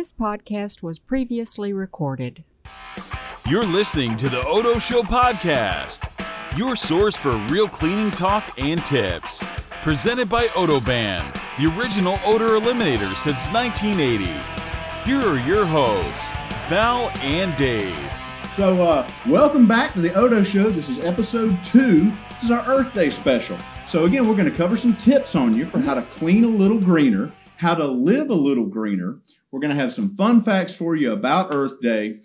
This 0.00 0.14
podcast 0.14 0.82
was 0.82 0.98
previously 0.98 1.74
recorded. 1.74 2.42
You're 3.46 3.66
listening 3.66 4.16
to 4.16 4.30
the 4.30 4.42
Odo 4.46 4.78
Show 4.78 5.02
podcast, 5.02 6.08
your 6.56 6.74
source 6.74 7.14
for 7.14 7.36
real 7.50 7.68
cleaning 7.68 8.10
talk 8.10 8.50
and 8.56 8.82
tips. 8.82 9.44
Presented 9.82 10.30
by 10.30 10.46
Odoban, 10.56 11.30
the 11.58 11.78
original 11.78 12.18
odor 12.24 12.58
eliminator 12.58 13.14
since 13.14 13.52
1980. 13.52 14.24
Here 15.04 15.20
are 15.20 15.46
your 15.46 15.66
hosts, 15.66 16.32
Val 16.70 17.10
and 17.20 17.54
Dave. 17.58 17.94
So, 18.56 18.82
uh, 18.82 19.06
welcome 19.28 19.68
back 19.68 19.92
to 19.92 20.00
the 20.00 20.14
Odo 20.14 20.42
Show. 20.42 20.70
This 20.70 20.88
is 20.88 21.00
episode 21.00 21.62
two. 21.62 22.10
This 22.30 22.44
is 22.44 22.50
our 22.50 22.66
Earth 22.66 22.94
Day 22.94 23.10
special. 23.10 23.58
So, 23.86 24.06
again, 24.06 24.26
we're 24.26 24.34
going 24.34 24.50
to 24.50 24.56
cover 24.56 24.78
some 24.78 24.96
tips 24.96 25.34
on 25.34 25.54
you 25.54 25.66
for 25.66 25.78
how 25.78 25.92
to 25.92 26.00
clean 26.00 26.44
a 26.44 26.48
little 26.48 26.80
greener, 26.80 27.30
how 27.56 27.74
to 27.74 27.86
live 27.86 28.30
a 28.30 28.34
little 28.34 28.64
greener. 28.64 29.18
We're 29.50 29.60
going 29.60 29.76
to 29.76 29.82
have 29.82 29.92
some 29.92 30.16
fun 30.16 30.44
facts 30.44 30.74
for 30.74 30.94
you 30.94 31.12
about 31.12 31.48
Earth 31.50 31.80
Day. 31.80 32.20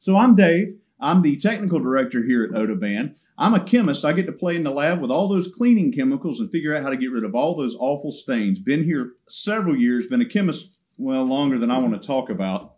So, 0.00 0.16
I'm 0.16 0.36
Dave. 0.36 0.76
I'm 1.00 1.22
the 1.22 1.36
technical 1.36 1.78
director 1.78 2.22
here 2.22 2.44
at 2.44 2.50
Odoban. 2.50 3.14
I'm 3.38 3.54
a 3.54 3.64
chemist. 3.64 4.04
I 4.04 4.12
get 4.12 4.26
to 4.26 4.32
play 4.32 4.56
in 4.56 4.64
the 4.64 4.70
lab 4.70 5.00
with 5.00 5.10
all 5.10 5.28
those 5.28 5.48
cleaning 5.48 5.92
chemicals 5.92 6.40
and 6.40 6.50
figure 6.50 6.74
out 6.74 6.82
how 6.82 6.90
to 6.90 6.96
get 6.96 7.12
rid 7.12 7.24
of 7.24 7.34
all 7.34 7.56
those 7.56 7.76
awful 7.78 8.10
stains. 8.10 8.58
Been 8.58 8.84
here 8.84 9.12
several 9.28 9.76
years, 9.76 10.08
been 10.08 10.20
a 10.20 10.28
chemist, 10.28 10.78
well, 10.98 11.24
longer 11.24 11.58
than 11.58 11.70
I 11.70 11.78
want 11.78 12.00
to 12.00 12.06
talk 12.06 12.30
about. 12.30 12.74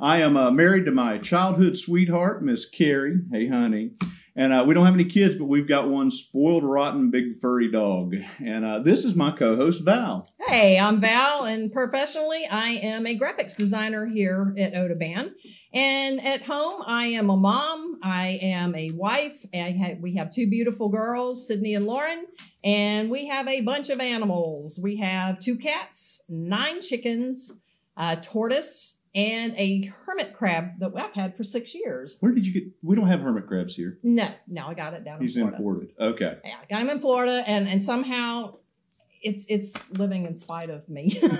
I 0.00 0.20
am 0.20 0.36
uh, 0.36 0.50
married 0.50 0.84
to 0.86 0.90
my 0.90 1.18
childhood 1.18 1.78
sweetheart, 1.78 2.44
Miss 2.44 2.66
Carrie. 2.66 3.20
Hey, 3.30 3.48
honey. 3.48 3.92
And 4.40 4.54
uh, 4.54 4.64
we 4.66 4.72
don't 4.72 4.86
have 4.86 4.94
any 4.94 5.04
kids, 5.04 5.36
but 5.36 5.44
we've 5.44 5.68
got 5.68 5.90
one 5.90 6.10
spoiled, 6.10 6.64
rotten, 6.64 7.10
big 7.10 7.42
furry 7.42 7.70
dog. 7.70 8.14
And 8.38 8.64
uh, 8.64 8.78
this 8.78 9.04
is 9.04 9.14
my 9.14 9.32
co 9.32 9.54
host, 9.54 9.84
Val. 9.84 10.26
Hey, 10.48 10.78
I'm 10.78 10.98
Val, 10.98 11.44
and 11.44 11.70
professionally, 11.70 12.46
I 12.50 12.68
am 12.68 13.06
a 13.06 13.18
graphics 13.18 13.54
designer 13.54 14.06
here 14.06 14.54
at 14.56 14.72
Odoban. 14.72 15.32
And 15.74 16.26
at 16.26 16.40
home, 16.40 16.82
I 16.86 17.04
am 17.08 17.28
a 17.28 17.36
mom, 17.36 17.98
I 18.02 18.38
am 18.40 18.74
a 18.74 18.92
wife, 18.92 19.44
have, 19.52 19.98
we 20.00 20.14
have 20.14 20.30
two 20.30 20.48
beautiful 20.48 20.88
girls, 20.88 21.46
Sydney 21.46 21.74
and 21.74 21.84
Lauren, 21.84 22.24
and 22.64 23.10
we 23.10 23.28
have 23.28 23.46
a 23.46 23.60
bunch 23.60 23.90
of 23.90 24.00
animals. 24.00 24.80
We 24.82 24.96
have 24.96 25.38
two 25.38 25.58
cats, 25.58 26.22
nine 26.30 26.80
chickens, 26.80 27.52
a 27.98 28.16
tortoise, 28.16 28.96
and 29.14 29.54
a 29.56 29.86
hermit 30.04 30.34
crab 30.36 30.78
that 30.78 30.92
I've 30.96 31.12
had 31.12 31.36
for 31.36 31.44
six 31.44 31.74
years. 31.74 32.16
Where 32.20 32.32
did 32.32 32.46
you 32.46 32.52
get? 32.52 32.64
We 32.82 32.94
don't 32.96 33.08
have 33.08 33.20
hermit 33.20 33.46
crabs 33.46 33.74
here. 33.74 33.98
No, 34.02 34.28
no, 34.46 34.66
I 34.68 34.74
got 34.74 34.94
it 34.94 35.04
down 35.04 35.20
He's 35.20 35.36
in 35.36 35.48
Florida. 35.56 35.86
imported. 35.88 35.94
Okay. 36.14 36.38
Yeah, 36.44 36.56
I 36.62 36.66
got 36.66 36.82
him 36.82 36.90
in 36.90 37.00
Florida, 37.00 37.42
and 37.46 37.68
and 37.68 37.82
somehow 37.82 38.54
it's 39.22 39.44
it's 39.48 39.74
living 39.90 40.26
in 40.26 40.38
spite 40.38 40.70
of 40.70 40.88
me. 40.88 41.20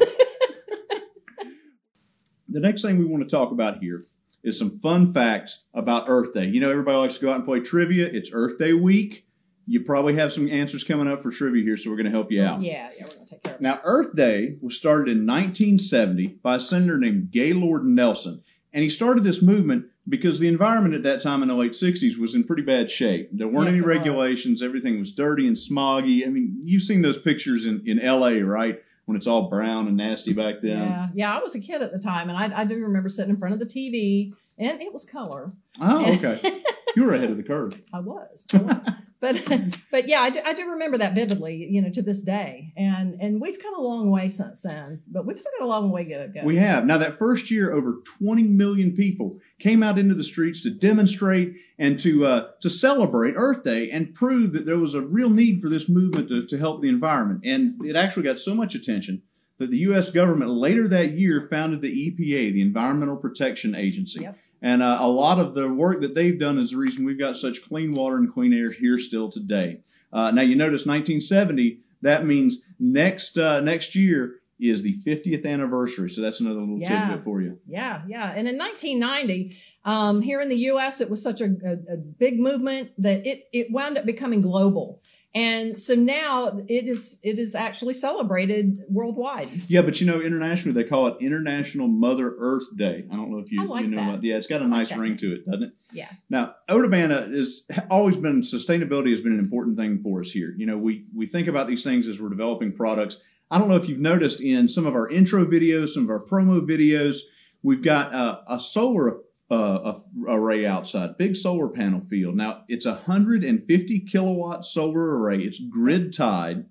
The 2.52 2.58
next 2.60 2.82
thing 2.82 2.98
we 2.98 3.04
want 3.04 3.22
to 3.22 3.30
talk 3.30 3.52
about 3.52 3.78
here 3.78 4.02
is 4.42 4.58
some 4.58 4.80
fun 4.80 5.14
facts 5.14 5.60
about 5.72 6.06
Earth 6.08 6.32
Day. 6.34 6.46
You 6.46 6.60
know, 6.60 6.68
everybody 6.68 6.96
likes 6.98 7.14
to 7.14 7.20
go 7.20 7.30
out 7.30 7.36
and 7.36 7.44
play 7.44 7.60
trivia. 7.60 8.06
It's 8.06 8.30
Earth 8.32 8.58
Day 8.58 8.72
week. 8.72 9.24
You 9.72 9.82
probably 9.84 10.16
have 10.16 10.32
some 10.32 10.50
answers 10.50 10.82
coming 10.82 11.06
up 11.06 11.22
for 11.22 11.30
trivia 11.30 11.62
here, 11.62 11.76
so 11.76 11.90
we're 11.90 11.96
going 11.96 12.06
to 12.06 12.10
help 12.10 12.32
you 12.32 12.42
out. 12.42 12.60
yeah, 12.60 12.88
yeah, 12.98 13.04
we're 13.04 13.10
gonna 13.18 13.26
take 13.30 13.42
care 13.44 13.52
of 13.54 13.60
it. 13.60 13.62
Now, 13.62 13.80
Earth 13.84 14.16
Day 14.16 14.56
was 14.60 14.76
started 14.76 15.12
in 15.16 15.24
1970 15.26 16.26
by 16.42 16.56
a 16.56 16.60
senator 16.60 16.98
named 16.98 17.30
Gaylord 17.30 17.84
Nelson. 17.84 18.42
And 18.72 18.82
he 18.82 18.88
started 18.88 19.22
this 19.24 19.42
movement 19.42 19.84
because 20.08 20.38
the 20.40 20.48
environment 20.48 20.94
at 20.94 21.02
that 21.04 21.20
time 21.20 21.42
in 21.42 21.48
the 21.48 21.54
late 21.54 21.72
60s 21.72 22.16
was 22.18 22.34
in 22.34 22.42
pretty 22.44 22.62
bad 22.62 22.90
shape. 22.90 23.28
There 23.32 23.46
weren't 23.46 23.66
Yes, 23.66 23.74
any 23.74 23.78
it 23.78 23.86
was. 23.86 23.96
regulations, 23.96 24.62
everything 24.62 24.98
was 24.98 25.12
dirty 25.12 25.46
and 25.46 25.56
smoggy. 25.56 26.26
I 26.26 26.30
mean, 26.30 26.60
you've 26.64 26.82
seen 26.82 27.02
those 27.02 27.18
pictures 27.18 27.66
in, 27.66 27.82
in 27.86 27.98
LA, 28.04 28.40
right? 28.44 28.80
When 29.06 29.16
it's 29.16 29.26
all 29.26 29.48
brown 29.48 29.86
and 29.88 29.96
nasty 29.96 30.32
back 30.32 30.56
then. 30.62 30.78
Yeah, 30.78 31.08
yeah. 31.14 31.36
I 31.36 31.40
was 31.40 31.54
a 31.56 31.60
kid 31.60 31.82
at 31.82 31.92
the 31.92 31.98
time, 31.98 32.28
and 32.28 32.36
I, 32.38 32.60
I 32.60 32.64
do 32.64 32.74
remember 32.76 33.08
sitting 33.08 33.30
in 33.34 33.38
front 33.38 33.54
of 33.54 33.58
the 33.60 33.66
TV, 33.66 34.32
and 34.58 34.80
it 34.80 34.92
was 34.92 35.04
color. 35.04 35.52
Oh, 35.80 36.12
okay. 36.14 36.62
you 36.96 37.04
were 37.04 37.14
ahead 37.14 37.30
of 37.30 37.36
the 37.36 37.42
curve. 37.42 37.72
I 37.92 37.98
was, 38.00 38.46
I 38.54 38.58
was. 38.58 38.88
but 39.20 39.36
but 39.90 40.08
yeah, 40.08 40.20
I 40.20 40.30
do, 40.30 40.40
I 40.44 40.54
do 40.54 40.70
remember 40.70 40.98
that 40.98 41.14
vividly, 41.14 41.68
you 41.70 41.82
know, 41.82 41.90
to 41.90 42.02
this 42.02 42.22
day. 42.22 42.72
And 42.76 43.20
and 43.20 43.40
we've 43.40 43.58
come 43.60 43.74
a 43.74 43.80
long 43.80 44.10
way 44.10 44.28
since 44.28 44.62
then, 44.62 45.02
but 45.06 45.26
we've 45.26 45.38
still 45.38 45.52
got 45.58 45.66
a 45.66 45.68
long 45.68 45.90
way 45.90 46.04
to 46.04 46.30
go. 46.34 46.42
We 46.44 46.56
have. 46.56 46.86
Now, 46.86 46.98
that 46.98 47.18
first 47.18 47.50
year, 47.50 47.72
over 47.72 48.02
20 48.18 48.42
million 48.44 48.92
people 48.92 49.38
came 49.58 49.82
out 49.82 49.98
into 49.98 50.14
the 50.14 50.24
streets 50.24 50.62
to 50.62 50.70
demonstrate 50.70 51.54
and 51.78 51.98
to 52.00 52.26
uh, 52.26 52.48
to 52.60 52.70
celebrate 52.70 53.34
Earth 53.36 53.62
Day 53.62 53.90
and 53.90 54.14
prove 54.14 54.52
that 54.54 54.66
there 54.66 54.78
was 54.78 54.94
a 54.94 55.02
real 55.02 55.30
need 55.30 55.60
for 55.60 55.68
this 55.68 55.88
movement 55.88 56.28
to, 56.28 56.46
to 56.46 56.58
help 56.58 56.80
the 56.80 56.88
environment. 56.88 57.42
And 57.44 57.84
it 57.84 57.96
actually 57.96 58.24
got 58.24 58.38
so 58.38 58.54
much 58.54 58.74
attention 58.74 59.22
that 59.58 59.70
the 59.70 59.78
U.S. 59.78 60.10
government 60.10 60.50
later 60.50 60.88
that 60.88 61.12
year 61.12 61.46
founded 61.50 61.82
the 61.82 61.88
EPA, 61.88 62.54
the 62.54 62.62
Environmental 62.62 63.18
Protection 63.18 63.74
Agency. 63.74 64.22
Yep. 64.22 64.38
And 64.62 64.82
uh, 64.82 64.98
a 65.00 65.08
lot 65.08 65.38
of 65.38 65.54
the 65.54 65.68
work 65.72 66.02
that 66.02 66.14
they've 66.14 66.38
done 66.38 66.58
is 66.58 66.70
the 66.70 66.76
reason 66.76 67.04
we've 67.04 67.18
got 67.18 67.36
such 67.36 67.62
clean 67.62 67.92
water 67.92 68.16
and 68.16 68.32
clean 68.32 68.52
air 68.52 68.70
here 68.70 68.98
still 68.98 69.30
today. 69.30 69.80
Uh, 70.12 70.30
now, 70.30 70.42
you 70.42 70.56
notice 70.56 70.84
1970, 70.86 71.78
that 72.02 72.26
means 72.26 72.62
next 72.78 73.38
uh, 73.38 73.60
next 73.60 73.94
year 73.94 74.36
is 74.58 74.82
the 74.82 74.98
50th 75.06 75.46
anniversary. 75.46 76.10
So 76.10 76.20
that's 76.20 76.40
another 76.40 76.60
little 76.60 76.78
Yeah. 76.80 77.06
tidbit 77.08 77.24
for 77.24 77.40
you. 77.40 77.58
Yeah, 77.66 78.02
yeah. 78.06 78.30
And 78.30 78.46
in 78.46 78.58
1990, 78.58 79.56
um, 79.86 80.20
here 80.20 80.40
in 80.42 80.50
the 80.50 80.56
U.S., 80.56 81.00
it 81.00 81.08
was 81.08 81.22
such 81.22 81.40
a, 81.40 81.46
a, 81.64 81.94
a 81.94 81.96
big 81.96 82.38
movement 82.38 82.90
that 82.98 83.26
it 83.26 83.48
it 83.52 83.70
wound 83.70 83.96
up 83.96 84.04
becoming 84.04 84.42
global. 84.42 85.00
And 85.34 85.78
so 85.78 85.94
now 85.94 86.58
it 86.68 86.88
is 86.88 87.18
it 87.22 87.38
is 87.38 87.54
actually 87.54 87.94
celebrated 87.94 88.78
worldwide. 88.88 89.48
Yeah, 89.68 89.82
but 89.82 90.00
you 90.00 90.06
know, 90.06 90.20
internationally 90.20 90.82
they 90.82 90.88
call 90.88 91.06
it 91.06 91.18
International 91.20 91.86
Mother 91.86 92.34
Earth 92.36 92.64
Day. 92.76 93.04
I 93.10 93.14
don't 93.14 93.30
know 93.30 93.38
if 93.38 93.52
you, 93.52 93.64
like 93.64 93.84
you 93.84 93.90
know 93.90 93.98
that. 93.98 94.08
about. 94.08 94.24
Yeah, 94.24 94.36
it's 94.36 94.48
got 94.48 94.60
a 94.60 94.66
nice 94.66 94.88
that. 94.88 94.98
ring 94.98 95.16
to 95.18 95.32
it, 95.32 95.46
doesn't 95.46 95.62
it? 95.62 95.72
Yeah. 95.92 96.10
Now, 96.30 96.56
Odoban 96.68 97.32
is 97.32 97.62
always 97.90 98.16
been 98.16 98.42
sustainability 98.42 99.10
has 99.10 99.20
been 99.20 99.32
an 99.32 99.38
important 99.38 99.76
thing 99.76 100.02
for 100.02 100.20
us 100.20 100.32
here. 100.32 100.52
You 100.56 100.66
know, 100.66 100.76
we 100.76 101.06
we 101.14 101.26
think 101.26 101.46
about 101.46 101.68
these 101.68 101.84
things 101.84 102.08
as 102.08 102.20
we're 102.20 102.28
developing 102.28 102.72
products. 102.72 103.18
I 103.52 103.58
don't 103.58 103.68
know 103.68 103.76
if 103.76 103.88
you've 103.88 104.00
noticed 104.00 104.40
in 104.40 104.66
some 104.66 104.86
of 104.86 104.94
our 104.94 105.08
intro 105.10 105.44
videos, 105.44 105.90
some 105.90 106.04
of 106.04 106.10
our 106.10 106.24
promo 106.24 106.60
videos, 106.60 107.18
we've 107.62 107.82
got 107.82 108.12
uh, 108.14 108.40
a 108.48 108.58
solar 108.58 109.18
uh, 109.50 109.94
a- 109.94 110.02
array 110.28 110.66
outside, 110.66 111.18
big 111.18 111.36
solar 111.36 111.68
panel 111.68 112.02
field. 112.08 112.36
Now, 112.36 112.64
it's 112.68 112.86
a 112.86 112.92
150 112.92 114.00
kilowatt 114.00 114.64
solar 114.64 115.18
array. 115.20 115.40
It's 115.40 115.58
grid 115.58 116.12
tied. 116.12 116.64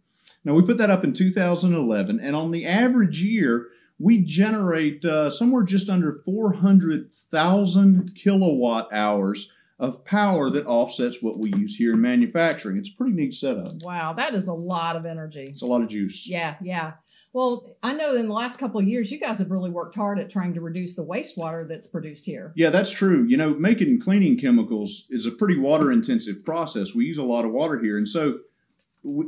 Now, 0.45 0.53
we 0.53 0.61
put 0.63 0.77
that 0.77 0.89
up 0.89 1.03
in 1.03 1.13
2011, 1.13 2.19
and 2.19 2.35
on 2.35 2.51
the 2.51 2.65
average 2.65 3.21
year, 3.21 3.67
we 3.99 4.21
generate 4.23 5.03
uh, 5.03 5.29
somewhere 5.29 5.63
just 5.63 5.89
under 5.89 6.21
400,000 6.23 8.15
kilowatt 8.15 8.87
hours 8.93 9.51
of 9.79 10.03
power 10.03 10.49
that 10.49 10.65
offsets 10.65 11.21
what 11.21 11.39
we 11.39 11.53
use 11.55 11.75
here 11.75 11.93
in 11.93 12.01
manufacturing. 12.01 12.77
It's 12.77 12.89
a 12.89 12.93
pretty 12.93 13.13
neat 13.13 13.33
setup. 13.33 13.71
Wow, 13.81 14.13
that 14.13 14.33
is 14.33 14.47
a 14.47 14.53
lot 14.53 14.95
of 14.95 15.05
energy. 15.05 15.47
It's 15.51 15.61
a 15.61 15.67
lot 15.67 15.81
of 15.81 15.87
juice. 15.87 16.27
Yeah, 16.27 16.55
yeah. 16.61 16.93
Well, 17.31 17.77
I 17.83 17.93
know 17.93 18.15
in 18.15 18.27
the 18.27 18.33
last 18.33 18.57
couple 18.57 18.79
of 18.79 18.87
years, 18.87 19.11
you 19.11 19.19
guys 19.19 19.37
have 19.37 19.51
really 19.51 19.69
worked 19.69 19.95
hard 19.95 20.19
at 20.19 20.31
trying 20.31 20.53
to 20.55 20.61
reduce 20.61 20.95
the 20.95 21.05
wastewater 21.05 21.67
that's 21.67 21.85
produced 21.85 22.25
here. 22.25 22.51
Yeah, 22.55 22.71
that's 22.71 22.89
true. 22.89 23.23
You 23.23 23.37
know, 23.37 23.53
making 23.53 24.01
cleaning 24.01 24.37
chemicals 24.37 25.05
is 25.11 25.27
a 25.27 25.31
pretty 25.31 25.57
water 25.57 25.91
intensive 25.91 26.43
process. 26.43 26.95
We 26.95 27.05
use 27.05 27.19
a 27.19 27.23
lot 27.23 27.45
of 27.45 27.51
water 27.51 27.79
here. 27.79 27.97
And 27.97 28.09
so 28.09 28.39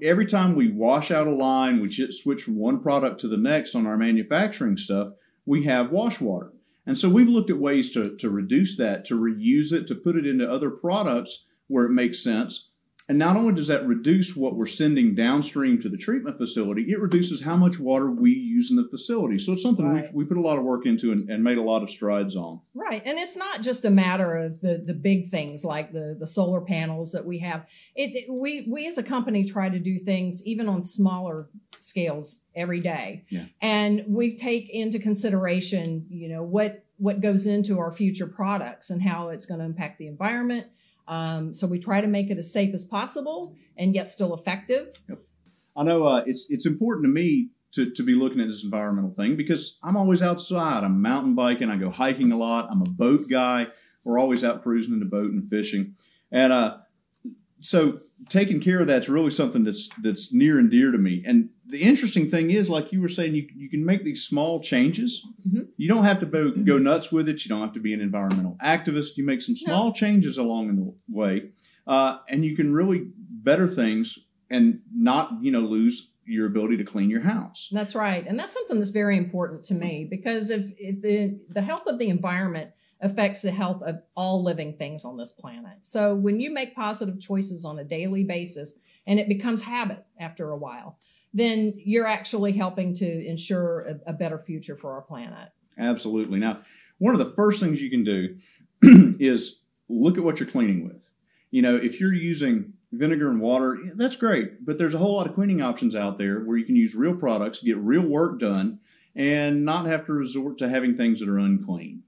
every 0.04 0.26
time 0.26 0.56
we 0.56 0.72
wash 0.72 1.12
out 1.12 1.28
a 1.28 1.32
line, 1.32 1.80
we 1.80 1.90
ch- 1.90 2.12
switch 2.12 2.42
from 2.44 2.58
one 2.58 2.82
product 2.82 3.22
to 3.22 3.28
the 3.28 3.38
next 3.38 3.76
on 3.76 3.86
our 3.86 3.98
manufacturing 3.98 4.78
stuff, 4.78 5.14
we 5.46 5.64
have 5.66 5.92
wash 5.92 6.20
water. 6.20 6.52
And 6.86 6.98
so 6.98 7.10
we've 7.10 7.28
looked 7.28 7.50
at 7.50 7.60
ways 7.60 7.92
to, 7.92 8.16
to 8.18 8.30
reduce 8.30 8.78
that, 8.78 9.06
to 9.06 9.20
reuse 9.20 9.72
it, 9.72 9.88
to 9.88 9.96
put 9.96 10.16
it 10.16 10.26
into 10.26 10.50
other 10.50 10.72
products 10.72 11.46
where 11.68 11.86
it 11.86 11.92
makes 11.92 12.24
sense. 12.24 12.71
And 13.10 13.18
not 13.18 13.36
only 13.36 13.54
does 13.54 13.68
that 13.68 13.86
reduce 13.88 14.36
what 14.36 14.56
we're 14.56 14.68
sending 14.68 15.16
downstream 15.16 15.80
to 15.82 15.90
the 15.90 15.98
treatment 15.98 16.38
facility, 16.38 16.84
it 16.90 17.00
reduces 17.02 17.42
how 17.42 17.58
much 17.58 17.80
water 17.80 18.10
we 18.10 18.32
use 18.32 18.70
in 18.70 18.78
the 18.78 18.88
facility. 18.90 19.38
So 19.40 19.54
it's 19.54 19.64
something 19.64 19.86
Right. 19.86 20.14
we 20.14 20.24
we 20.24 20.28
put 20.28 20.38
a 20.38 20.42
lot 20.42 20.58
of 20.60 20.64
work 20.64 20.86
into 20.86 21.12
and, 21.12 21.30
and 21.30 21.44
made 21.44 21.58
a 21.58 21.62
lot 21.64 21.82
of 21.84 21.90
strides 21.90 22.36
on. 22.36 22.62
Right. 22.76 23.02
And 23.04 23.18
it's 23.20 23.36
not 23.36 23.62
just 23.62 23.86
a 23.86 23.90
matter 23.90 24.38
of 24.38 24.62
the, 24.62 24.84
the 24.86 24.94
big 24.94 25.30
things 25.30 25.66
like 25.66 25.92
the, 25.92 26.16
the 26.20 26.28
solar 26.28 26.62
panels 26.62 27.12
that 27.12 27.26
we 27.26 27.40
have. 27.40 27.66
It, 27.96 28.16
it- 28.16 28.32
we, 28.32 28.68
we 28.72 28.88
as 28.88 28.98
a 28.98 29.04
company 29.04 29.44
try 29.46 29.68
to 29.68 29.80
do 29.80 29.98
things 29.98 30.46
even 30.46 30.70
on 30.70 30.82
smaller 30.84 31.50
scales 31.80 32.40
every 32.56 32.80
day. 32.82 33.26
Yeah. 33.30 33.46
And 33.62 34.04
we 34.08 34.36
take 34.38 34.70
into 34.70 35.00
consideration, 35.00 36.06
you 36.10 36.30
know, 36.30 36.44
what, 36.44 36.84
what 36.98 37.20
goes 37.20 37.48
into 37.48 37.80
our 37.80 37.92
future 37.92 38.28
products 38.28 38.90
and 38.92 39.02
how 39.02 39.30
it's 39.30 39.46
going 39.46 39.60
to 39.60 39.66
impact 39.66 39.98
the 39.98 40.08
environment. 40.08 40.68
Um, 41.08 41.54
so 41.54 41.68
we 41.68 41.80
try 41.80 42.02
to 42.02 42.08
make 42.08 42.30
it 42.30 42.38
as 42.38 42.52
safe 42.52 42.74
as 42.74 42.86
possible 42.86 43.56
and 43.78 43.94
yet 43.94 44.08
still 44.08 44.34
effective. 44.34 44.94
I 45.76 45.84
know 45.84 46.06
uh, 46.06 46.24
it's 46.26 46.48
it's 46.50 46.66
important 46.66 47.06
to 47.06 47.10
me 47.10 47.50
to, 47.74 47.90
to 47.92 48.04
be 48.04 48.14
looking 48.14 48.42
at 48.42 48.48
this 48.48 48.64
environmental 48.64 49.12
thing 49.12 49.36
because 49.36 49.78
I'm 49.84 49.96
always 49.96 50.22
outside. 50.22 50.84
I'm 50.84 51.02
mountain 51.02 51.36
biking. 51.36 51.70
I 51.70 51.78
go 51.78 51.90
hiking 51.90 52.32
a 52.32 52.38
lot. 52.38 52.70
I'm 52.70 52.82
a 52.82 52.90
boat 52.90 53.30
guy. 53.30 53.68
We're 54.04 54.20
always 54.20 54.44
out 54.44 54.64
cruising 54.64 54.94
in 54.94 55.00
the 55.00 55.06
boat 55.06 55.32
and 55.32 55.50
fishing. 55.50 55.96
And 56.32 56.52
uh, 56.52 56.78
so 57.62 58.00
taking 58.30 58.60
care 58.60 58.80
of 58.80 58.88
that's 58.88 59.08
really 59.08 59.30
something 59.30 59.64
that's 59.64 59.90
that's 60.04 60.34
near 60.34 60.60
and 60.60 60.70
dear 60.70 60.92
to 60.92 60.98
me. 60.98 61.24
And 61.26 61.50
the 61.68 61.82
interesting 61.82 62.30
thing 62.30 62.52
is, 62.52 62.70
like 62.70 62.92
you 62.92 63.02
were 63.02 63.10
saying, 63.10 63.34
you 63.36 63.48
you 63.56 63.70
can 63.70 63.86
make 63.86 64.04
these 64.04 64.24
small 64.26 64.60
changes. 64.62 65.26
Mhm. 65.48 65.68
You 65.78 65.88
don't 65.88 66.04
have 66.04 66.20
to 66.20 66.26
go, 66.26 66.52
go 66.52 66.78
nuts 66.78 67.12
with 67.12 67.30
it. 67.30 67.46
You 67.46 67.50
don't 67.50 67.62
have 67.62 67.74
to 67.74 67.80
be 67.80 67.94
an 67.94 68.02
environmental 68.02 68.58
activist. 68.64 69.18
You 69.18 69.26
make 69.26 69.42
some 69.42 69.56
small 69.56 69.94
changes 69.94 70.38
along 70.38 70.76
the 70.76 70.94
way, 71.10 71.52
uh, 71.88 72.18
and 72.28 72.44
you 72.44 72.56
can 72.56 72.74
really 72.74 73.08
better 73.18 73.68
things 73.68 74.18
and 74.50 74.82
not 74.94 75.32
you 75.42 75.52
know 75.52 75.62
lose 75.62 76.12
your 76.26 76.48
ability 76.48 76.78
to 76.78 76.84
clean 76.84 77.10
your 77.10 77.22
house. 77.22 77.70
That's 77.72 77.96
right. 77.96 78.26
And 78.26 78.38
that's 78.38 78.54
something 78.54 78.78
that's 78.78 78.92
very 78.92 79.18
important 79.18 79.64
to 79.66 79.74
me 79.74 80.08
because 80.10 80.50
if, 80.50 80.72
if 80.78 81.02
the, 81.02 81.40
the 81.50 81.62
health 81.62 81.88
of 81.88 82.00
the 82.00 82.10
environment 82.10 82.72
affects 83.02 83.42
the 83.42 83.52
health 83.52 83.82
of 83.84 84.02
all 84.16 84.44
living 84.44 84.74
things 84.78 85.06
on 85.06 85.18
this 85.18 85.32
planet. 85.32 85.78
So 85.82 86.16
when 86.16 86.40
you 86.40 86.54
make 86.54 86.76
positive 86.76 87.20
choices 87.20 87.66
on 87.66 87.80
a 87.80 87.84
daily 87.84 88.24
basis 88.24 88.74
and 89.08 89.20
it 89.20 89.28
becomes 89.28 89.62
habit 89.62 90.06
after 90.20 90.52
a 90.52 90.58
while, 90.58 90.98
then 91.34 91.74
you're 91.78 92.08
actually 92.08 92.52
helping 92.52 92.94
to 92.96 93.28
ensure 93.28 93.82
a, 93.82 94.12
a 94.12 94.14
better 94.14 94.38
future 94.38 94.76
for 94.76 94.94
our 94.94 95.02
planet. 95.02 95.50
Absolutely. 95.78 96.40
Now, 96.40 96.62
one 97.00 97.20
of 97.20 97.26
the 97.26 97.34
first 97.36 97.60
things 97.60 97.82
you 97.82 97.90
can 97.90 98.04
do 98.04 98.38
is 99.20 99.60
look 99.90 100.18
at 100.18 100.24
what 100.24 100.40
you're 100.40 100.50
cleaning 100.50 100.88
with. 100.88 101.02
You 101.50 101.62
know, 101.62 101.76
if 101.76 102.00
you're 102.00 102.14
using 102.14 102.74
vinegar 102.92 103.30
and 103.30 103.42
water, 103.42 103.80
that's 103.96 104.16
great, 104.16 104.66
but 104.66 104.78
there's 104.78 104.94
a 104.94 104.98
whole 104.98 105.16
lot 105.16 105.28
of 105.28 105.36
cleaning 105.36 105.62
options 105.62 105.96
out 105.96 106.18
there 106.18 106.42
where 106.42 106.58
you 106.58 106.66
can 106.66 106.76
use 106.76 106.94
real 106.96 107.16
products, 107.16 107.64
get 107.64 107.78
real 107.78 108.04
work 108.04 108.40
done, 108.40 108.80
and 109.16 109.66
not 109.66 109.86
have 109.86 110.06
to 110.06 110.14
resort 110.14 110.58
to 110.60 110.70
having 110.70 110.96
things 110.96 111.20
that 111.20 111.30
are 111.30 111.40
unclean. 111.40 112.04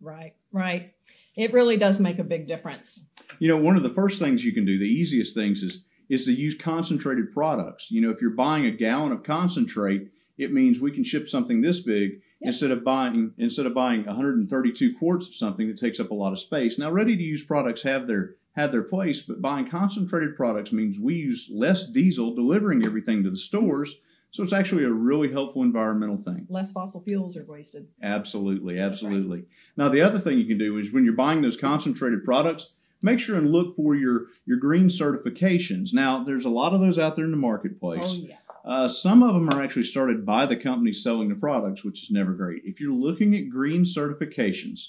Right, 0.00 0.34
right. 0.52 0.92
It 1.36 1.52
really 1.52 1.76
does 1.76 2.00
make 2.00 2.18
a 2.18 2.24
big 2.24 2.48
difference. 2.48 3.06
You 3.38 3.48
know, 3.48 3.56
one 3.56 3.76
of 3.76 3.82
the 3.82 3.94
first 3.94 4.18
things 4.18 4.44
you 4.44 4.52
can 4.52 4.64
do, 4.64 4.78
the 4.78 4.84
easiest 4.84 5.34
things 5.34 5.62
is 5.62 5.82
is 6.08 6.24
to 6.24 6.32
use 6.32 6.54
concentrated 6.54 7.32
products. 7.34 7.90
You 7.90 8.00
know, 8.00 8.10
if 8.10 8.20
you're 8.22 8.30
buying 8.30 8.64
a 8.64 8.70
gallon 8.70 9.12
of 9.12 9.22
concentrate, 9.22 10.08
it 10.38 10.52
means 10.52 10.80
we 10.80 10.90
can 10.90 11.04
ship 11.04 11.28
something 11.28 11.60
this 11.60 11.80
big 11.80 12.22
Yeah. 12.40 12.48
instead 12.48 12.70
of 12.70 12.82
buying 12.84 13.32
instead 13.36 13.66
of 13.66 13.74
buying 13.74 14.04
132 14.06 14.94
quarts 14.96 15.28
of 15.28 15.34
something 15.34 15.68
that 15.68 15.76
takes 15.76 16.00
up 16.00 16.10
a 16.10 16.14
lot 16.14 16.32
of 16.32 16.38
space. 16.38 16.78
Now, 16.78 16.90
ready 16.90 17.16
to 17.16 17.22
use 17.22 17.42
products 17.42 17.82
have 17.82 18.06
their 18.06 18.36
have 18.52 18.72
their 18.72 18.82
place, 18.82 19.22
but 19.22 19.40
buying 19.42 19.68
concentrated 19.68 20.34
products 20.36 20.72
means 20.72 20.98
we 20.98 21.14
use 21.14 21.48
less 21.52 21.84
diesel 21.84 22.34
delivering 22.34 22.84
everything 22.84 23.22
to 23.22 23.30
the 23.30 23.36
stores. 23.36 24.00
So 24.30 24.42
it's 24.42 24.52
actually 24.52 24.84
a 24.84 24.90
really 24.90 25.32
helpful 25.32 25.62
environmental 25.62 26.18
thing. 26.18 26.46
Less 26.50 26.72
fossil 26.72 27.02
fuels 27.02 27.36
are 27.36 27.44
wasted. 27.46 27.88
Absolutely, 28.02 28.76
That's 28.76 29.02
right. 29.02 29.12
absolutely. 29.14 29.44
Now 29.76 29.88
the 29.88 30.02
other 30.02 30.18
thing 30.18 30.38
you 30.38 30.46
can 30.46 30.58
do 30.58 30.76
is 30.78 30.92
when 30.92 31.04
you're 31.04 31.14
buying 31.14 31.40
those 31.42 31.56
concentrated 31.56 32.24
products, 32.24 32.72
make 33.00 33.18
sure 33.18 33.36
and 33.36 33.50
look 33.50 33.74
for 33.76 33.94
your 33.94 34.26
your 34.44 34.58
green 34.58 34.88
certifications. 34.88 35.92
Now 35.94 36.24
there's 36.24 36.44
a 36.44 36.50
lot 36.50 36.74
of 36.74 36.80
those 36.80 36.98
out 36.98 37.16
there 37.16 37.24
in 37.24 37.30
the 37.30 37.36
marketplace. 37.36 38.02
Oh, 38.04 38.14
yeah. 38.14 38.36
Uh, 38.64 38.86
some 38.88 39.22
of 39.22 39.32
them 39.32 39.48
are 39.48 39.62
actually 39.62 39.84
started 39.84 40.26
by 40.26 40.44
the 40.44 40.56
company 40.56 40.92
selling 40.92 41.28
the 41.30 41.34
products, 41.34 41.84
which 41.84 42.02
is 42.02 42.10
never 42.10 42.32
great. 42.32 42.62
If 42.64 42.80
you're 42.80 42.92
looking 42.92 43.34
at 43.34 43.48
green 43.48 43.82
certifications, 43.84 44.88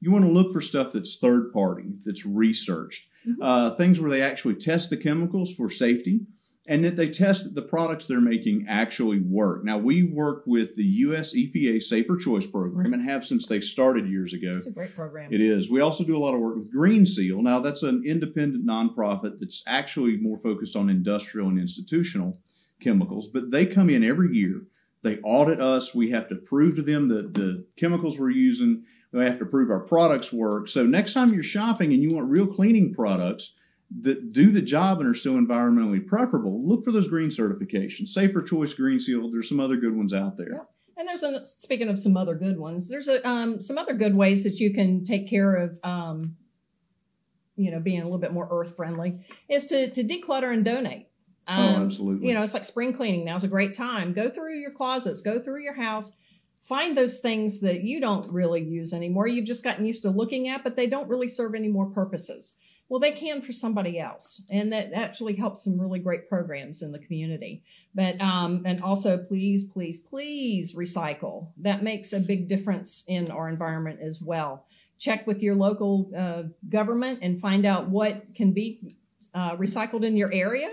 you 0.00 0.10
want 0.10 0.26
to 0.26 0.30
look 0.30 0.52
for 0.52 0.60
stuff 0.60 0.92
that's 0.92 1.16
third 1.16 1.50
party, 1.52 1.84
that's 2.04 2.26
researched, 2.26 3.08
Mhm. 3.26 3.36
uh, 3.40 3.74
things 3.76 3.98
where 3.98 4.10
they 4.10 4.20
actually 4.20 4.56
test 4.56 4.90
the 4.90 4.96
chemicals 4.98 5.54
for 5.54 5.70
safety, 5.70 6.20
and 6.66 6.82
that 6.84 6.96
they 6.96 7.10
test 7.10 7.44
that 7.44 7.54
the 7.54 7.62
products 7.62 8.06
they're 8.06 8.20
making 8.20 8.66
actually 8.68 9.20
work. 9.20 9.64
Now, 9.64 9.76
we 9.76 10.04
work 10.04 10.44
with 10.46 10.74
the 10.76 10.84
U.S. 10.84 11.34
EPA 11.34 11.82
Safer 11.82 12.16
Choice 12.16 12.46
Program 12.46 12.94
and 12.94 13.04
have 13.04 13.24
since 13.24 13.46
they 13.46 13.60
started 13.60 14.08
years 14.08 14.32
ago. 14.32 14.56
It's 14.56 14.66
a 14.66 14.70
great 14.70 14.94
program. 14.94 15.32
It 15.32 15.42
is. 15.42 15.70
We 15.70 15.82
also 15.82 16.04
do 16.04 16.16
a 16.16 16.18
lot 16.18 16.34
of 16.34 16.40
work 16.40 16.56
with 16.56 16.72
Green 16.72 17.04
Seal. 17.04 17.42
Now, 17.42 17.60
that's 17.60 17.82
an 17.82 18.02
independent 18.06 18.66
nonprofit 18.66 19.38
that's 19.38 19.62
actually 19.66 20.16
more 20.16 20.38
focused 20.38 20.74
on 20.74 20.88
industrial 20.88 21.48
and 21.48 21.58
institutional 21.58 22.38
chemicals, 22.80 23.28
but 23.28 23.50
they 23.50 23.66
come 23.66 23.90
in 23.90 24.02
every 24.02 24.34
year. 24.34 24.62
They 25.02 25.18
audit 25.18 25.60
us. 25.60 25.94
We 25.94 26.10
have 26.12 26.30
to 26.30 26.36
prove 26.36 26.76
to 26.76 26.82
them 26.82 27.08
that 27.08 27.34
the 27.34 27.66
chemicals 27.76 28.18
we're 28.18 28.30
using, 28.30 28.84
we 29.12 29.22
have 29.24 29.38
to 29.38 29.44
prove 29.44 29.70
our 29.70 29.80
products 29.80 30.32
work. 30.32 30.68
So, 30.68 30.86
next 30.86 31.12
time 31.12 31.34
you're 31.34 31.42
shopping 31.42 31.92
and 31.92 32.02
you 32.02 32.14
want 32.14 32.30
real 32.30 32.46
cleaning 32.46 32.94
products 32.94 33.52
that 34.00 34.32
do 34.32 34.50
the 34.50 34.60
job 34.62 35.00
and 35.00 35.08
are 35.08 35.14
still 35.14 35.34
environmentally 35.34 36.04
preferable, 36.04 36.66
look 36.66 36.84
for 36.84 36.92
those 36.92 37.08
green 37.08 37.28
certifications. 37.28 38.08
Safer 38.08 38.42
Choice 38.42 38.74
Green 38.74 38.98
Seal. 38.98 39.30
There's 39.30 39.48
some 39.48 39.60
other 39.60 39.76
good 39.76 39.96
ones 39.96 40.12
out 40.12 40.36
there. 40.36 40.52
Yep. 40.52 40.70
And 40.96 41.08
there's 41.08 41.22
a, 41.22 41.44
speaking 41.44 41.88
of 41.88 41.98
some 41.98 42.16
other 42.16 42.34
good 42.34 42.58
ones, 42.58 42.88
there's 42.88 43.08
a, 43.08 43.26
um, 43.28 43.60
some 43.60 43.78
other 43.78 43.94
good 43.94 44.14
ways 44.14 44.44
that 44.44 44.60
you 44.60 44.72
can 44.72 45.04
take 45.04 45.28
care 45.28 45.54
of, 45.54 45.78
um, 45.82 46.36
you 47.56 47.70
know, 47.70 47.80
being 47.80 48.00
a 48.00 48.04
little 48.04 48.18
bit 48.18 48.32
more 48.32 48.48
earth 48.50 48.76
friendly 48.76 49.20
is 49.48 49.66
to, 49.66 49.90
to 49.90 50.02
declutter 50.02 50.52
and 50.52 50.64
donate. 50.64 51.08
oh, 51.48 51.52
Um, 51.52 51.84
absolutely. 51.84 52.28
you 52.28 52.34
know, 52.34 52.42
it's 52.42 52.54
like 52.54 52.64
spring 52.64 52.92
cleaning. 52.92 53.24
Now's 53.24 53.44
a 53.44 53.48
great 53.48 53.74
time. 53.74 54.12
Go 54.12 54.28
through 54.30 54.58
your 54.58 54.72
closets, 54.72 55.20
go 55.20 55.40
through 55.40 55.62
your 55.62 55.74
house, 55.74 56.10
find 56.62 56.96
those 56.96 57.18
things 57.18 57.60
that 57.60 57.82
you 57.82 58.00
don't 58.00 58.32
really 58.32 58.62
use 58.62 58.92
anymore. 58.92 59.26
You've 59.26 59.46
just 59.46 59.62
gotten 59.64 59.84
used 59.84 60.02
to 60.02 60.10
looking 60.10 60.48
at, 60.48 60.64
but 60.64 60.74
they 60.76 60.86
don't 60.86 61.08
really 61.08 61.28
serve 61.28 61.54
any 61.54 61.68
more 61.68 61.86
purposes. 61.86 62.54
Well, 62.94 63.00
they 63.00 63.10
can 63.10 63.42
for 63.42 63.52
somebody 63.52 63.98
else, 63.98 64.40
and 64.50 64.72
that 64.72 64.92
actually 64.92 65.34
helps 65.34 65.64
some 65.64 65.80
really 65.80 65.98
great 65.98 66.28
programs 66.28 66.80
in 66.80 66.92
the 66.92 67.00
community. 67.00 67.64
But 67.92 68.20
um, 68.20 68.62
and 68.64 68.80
also, 68.82 69.18
please, 69.18 69.64
please, 69.64 69.98
please 69.98 70.74
recycle. 70.74 71.48
That 71.56 71.82
makes 71.82 72.12
a 72.12 72.20
big 72.20 72.46
difference 72.48 73.02
in 73.08 73.32
our 73.32 73.48
environment 73.48 73.98
as 74.00 74.22
well. 74.22 74.66
Check 75.00 75.26
with 75.26 75.42
your 75.42 75.56
local 75.56 76.08
uh, 76.16 76.44
government 76.68 77.18
and 77.22 77.40
find 77.40 77.66
out 77.66 77.88
what 77.88 78.32
can 78.36 78.52
be 78.52 78.94
uh, 79.34 79.56
recycled 79.56 80.04
in 80.04 80.16
your 80.16 80.32
area 80.32 80.68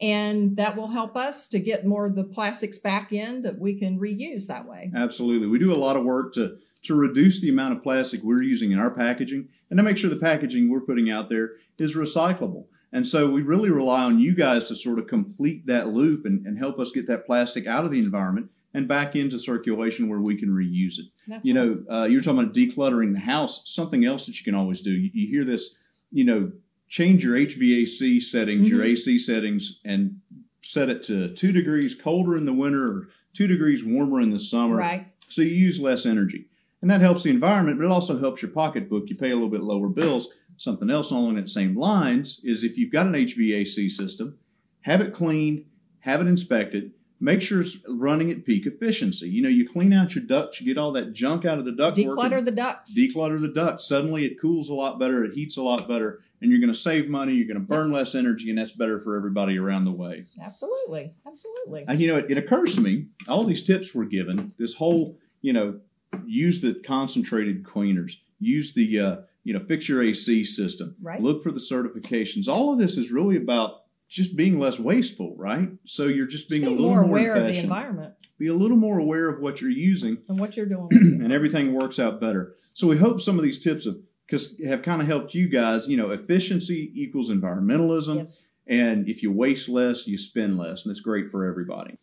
and 0.00 0.56
that 0.56 0.76
will 0.76 0.88
help 0.88 1.16
us 1.16 1.48
to 1.48 1.58
get 1.58 1.86
more 1.86 2.06
of 2.06 2.14
the 2.14 2.24
plastics 2.24 2.78
back 2.78 3.12
in 3.12 3.40
that 3.42 3.58
we 3.58 3.78
can 3.78 3.98
reuse 3.98 4.46
that 4.46 4.66
way. 4.66 4.92
Absolutely. 4.94 5.48
We 5.48 5.58
do 5.58 5.72
a 5.72 5.76
lot 5.76 5.96
of 5.96 6.04
work 6.04 6.32
to 6.34 6.58
to 6.84 6.94
reduce 6.94 7.40
the 7.40 7.48
amount 7.48 7.76
of 7.76 7.82
plastic 7.82 8.22
we're 8.22 8.42
using 8.42 8.70
in 8.70 8.78
our 8.78 8.90
packaging 8.90 9.48
and 9.70 9.76
to 9.78 9.82
make 9.82 9.98
sure 9.98 10.08
the 10.08 10.16
packaging 10.16 10.70
we're 10.70 10.80
putting 10.80 11.10
out 11.10 11.28
there 11.28 11.52
is 11.78 11.96
recyclable. 11.96 12.66
And 12.92 13.06
so 13.06 13.28
we 13.28 13.42
really 13.42 13.70
rely 13.70 14.04
on 14.04 14.18
you 14.20 14.34
guys 14.34 14.66
to 14.66 14.76
sort 14.76 14.98
of 15.00 15.08
complete 15.08 15.66
that 15.66 15.88
loop 15.88 16.24
and, 16.24 16.46
and 16.46 16.56
help 16.56 16.78
us 16.78 16.92
get 16.92 17.06
that 17.08 17.26
plastic 17.26 17.66
out 17.66 17.84
of 17.84 17.90
the 17.90 17.98
environment 17.98 18.48
and 18.74 18.86
back 18.86 19.16
into 19.16 19.38
circulation 19.38 20.08
where 20.08 20.20
we 20.20 20.36
can 20.36 20.48
reuse 20.50 20.98
it. 20.98 21.06
That's 21.26 21.46
You 21.46 21.58
right. 21.58 21.86
know, 21.88 22.02
uh, 22.02 22.04
you're 22.06 22.20
talking 22.20 22.40
about 22.40 22.54
decluttering 22.54 23.12
the 23.12 23.20
house. 23.20 23.60
Something 23.64 24.04
else 24.04 24.26
that 24.26 24.38
you 24.38 24.44
can 24.44 24.54
always 24.54 24.80
do. 24.80 24.92
You, 24.92 25.10
you 25.12 25.28
hear 25.28 25.44
this, 25.44 25.74
you 26.12 26.24
know, 26.24 26.52
change 26.88 27.24
your 27.24 27.36
HVAC 27.36 28.20
settings, 28.20 28.68
your 28.68 28.80
Mhm. 28.80 28.86
AC 28.92 29.18
settings, 29.18 29.80
and 29.84 30.16
set 30.62 30.88
it 30.88 31.02
to 31.04 31.28
two 31.34 31.52
degrees 31.52 31.94
colder 31.94 32.36
in 32.36 32.44
the 32.44 32.52
winter 32.52 32.82
or 32.84 33.08
two 33.34 33.46
degrees 33.46 33.84
warmer 33.84 34.20
in 34.20 34.30
the 34.30 34.38
summer. 34.38 34.76
right. 34.76 35.06
So 35.28 35.42
you 35.42 35.50
use 35.50 35.80
less 35.80 36.06
energy. 36.06 36.46
And 36.80 36.90
that 36.90 37.00
helps 37.00 37.24
the 37.24 37.30
environment, 37.30 37.78
but 37.78 37.84
it 37.84 37.90
also 37.90 38.18
helps 38.18 38.40
your 38.40 38.50
pocketbook. 38.52 39.10
You 39.10 39.16
pay 39.16 39.30
a 39.30 39.34
little 39.34 39.50
bit 39.50 39.62
lower 39.62 39.88
bills. 39.88 40.32
Something 40.56 40.90
else 40.90 41.10
along 41.10 41.34
that 41.36 41.48
same 41.50 41.76
lines 41.76 42.40
is 42.44 42.64
if 42.64 42.78
you've 42.78 42.92
got 42.92 43.06
an 43.06 43.14
HVAC 43.14 43.88
system, 43.88 44.34
have 44.82 45.00
it 45.00 45.12
cleaned, 45.12 45.64
have 46.00 46.20
it 46.20 46.26
inspected, 46.26 46.92
make 47.20 47.42
sure 47.42 47.60
it's 47.60 47.76
running 47.88 48.30
at 48.30 48.44
peak 48.44 48.66
efficiency. 48.66 49.28
You 49.28 49.42
know, 49.42 49.48
you 49.48 49.68
clean 49.68 49.92
out 49.92 50.14
your 50.14 50.24
ducts, 50.24 50.60
you 50.60 50.66
get 50.72 50.78
all 50.80 50.92
that 50.92 51.12
junk 51.12 51.44
out 51.44 51.58
of 51.58 51.64
the 51.64 51.72
duct. 51.72 51.96
Declutter 51.96 52.44
the 52.44 52.50
ducts. 52.52 52.96
declutter 52.96 53.40
the 53.40 53.48
ducts. 53.48 53.88
Suddenly 53.88 54.24
it 54.24 54.40
cools 54.40 54.68
a 54.68 54.74
lot 54.74 54.98
better, 54.98 55.24
it 55.24 55.32
heats 55.32 55.56
a 55.56 55.62
lot 55.62 55.88
better, 55.88 56.20
and 56.40 56.50
you're 56.50 56.60
going 56.60 56.72
to 56.72 56.78
save 56.78 57.08
money, 57.08 57.32
you're 57.32 57.48
going 57.48 57.60
to 57.60 57.66
burn 57.66 57.90
less 57.90 58.14
energy, 58.14 58.50
and 58.50 58.58
that's 58.58 58.72
better 58.72 59.00
for 59.00 59.16
everybody 59.16 59.58
around 59.58 59.84
the 59.84 59.92
way. 59.92 60.24
Absolutely. 60.40 61.12
Absolutely. 61.26 61.84
And 61.88 62.00
you 62.00 62.08
know, 62.08 62.18
it, 62.18 62.26
it 62.30 62.38
occurs 62.38 62.76
to 62.76 62.80
me, 62.80 63.06
all 63.28 63.44
these 63.44 63.62
tips 63.62 63.94
we're 63.94 64.04
given, 64.04 64.52
this 64.58 64.74
whole, 64.74 65.18
you 65.42 65.52
know, 65.52 65.80
use 66.24 66.60
the 66.60 66.74
concentrated 66.86 67.64
cleaners, 67.64 68.20
use 68.38 68.72
the, 68.74 69.00
uh, 69.00 69.16
you 69.44 69.54
know, 69.54 69.64
fix 69.66 69.88
your 69.88 70.02
AC 70.02 70.44
system, 70.44 70.94
Right. 71.02 71.20
look 71.20 71.42
for 71.42 71.50
the 71.50 71.58
certifications. 71.58 72.48
All 72.48 72.72
of 72.72 72.78
this 72.78 72.96
is 72.98 73.10
really 73.10 73.36
about 73.36 73.82
just 74.08 74.36
being 74.36 74.58
less 74.58 74.78
wasteful, 74.78 75.34
right? 75.36 75.68
So 75.84 76.04
you're 76.04 76.26
just 76.26 76.48
being 76.48 76.62
Just 76.62 76.72
a 76.72 76.74
little 76.74 76.90
more 76.90 77.02
more, 77.04 77.18
aware 77.18 77.36
of 77.36 77.52
the 77.52 77.58
environment 77.58 78.14
Be 78.38 78.46
a 78.48 78.54
little 78.54 78.76
more 78.76 78.98
aware 78.98 79.28
of 79.28 79.40
what 79.40 79.60
you're 79.60 79.70
using, 79.70 80.18
and 80.28 80.38
what 80.38 80.56
you're 80.56 80.66
doing. 80.66 80.88
And 81.22 81.32
everything 81.32 81.74
works 81.74 81.98
out 81.98 82.20
better. 82.20 82.54
So 82.72 82.86
we 82.86 82.96
hope 82.96 83.20
some 83.20 83.36
of 83.38 83.42
these 83.44 83.58
tips 83.58 83.84
have, 83.84 83.96
cause 84.30 84.54
have 84.66 84.82
kind 84.82 85.02
of 85.02 85.08
helped 85.08 85.34
you 85.34 85.48
guys. 85.48 85.88
You 85.88 85.96
know, 85.96 86.10
efficiency 86.10 86.90
equals 86.94 87.30
environmentalism. 87.30 88.16
yes. 88.16 88.44
And 88.66 89.08
if 89.08 89.22
you 89.22 89.32
waste 89.32 89.68
less, 89.68 90.06
you 90.06 90.18
spend 90.18 90.58
less, 90.58 90.84
and 90.84 90.90
it's 90.90 91.00
great 91.00 91.30
for 91.30 91.46
everybody. 91.46 91.98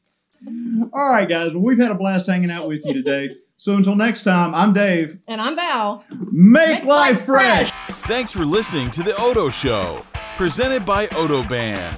All 0.93 1.09
right, 1.09 1.27
guys. 1.29 1.53
Well, 1.53 1.63
we've 1.63 1.79
had 1.79 1.91
a 1.91 1.95
blast 1.95 2.27
hanging 2.27 2.51
out 2.51 2.67
with 2.67 2.85
you 2.85 2.93
today. 2.93 3.29
So 3.57 3.75
until 3.75 3.95
next 3.95 4.23
time, 4.23 4.53
I'm 4.53 4.73
Dave. 4.73 5.17
And 5.27 5.39
I'm 5.39 5.55
Val. 5.55 6.03
Make, 6.31 6.67
Make 6.67 6.85
life, 6.85 7.15
life 7.17 7.25
fresh. 7.25 7.71
Thanks 8.07 8.31
for 8.31 8.45
listening 8.45 8.91
to 8.91 9.01
The 9.03 9.15
Odo 9.19 9.49
Show, 9.49 10.03
presented 10.35 10.85
by 10.85 11.07
Odoban. 11.07 11.97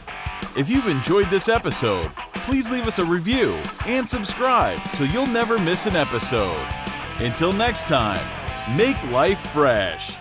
If 0.55 0.69
you've 0.69 0.87
enjoyed 0.87 1.29
this 1.29 1.49
episode, 1.49 2.11
please 2.45 2.69
leave 2.69 2.87
us 2.87 2.99
a 2.99 3.05
review 3.05 3.53
and 3.85 4.07
subscribe 4.07 4.79
so 4.89 5.03
you'll 5.03 5.27
never 5.27 5.57
miss 5.57 5.87
an 5.87 5.95
episode. 5.95 6.65
Until 7.19 7.51
next 7.51 7.87
time, 7.87 8.25
make 8.77 9.01
life 9.11 9.39
fresh. 9.51 10.17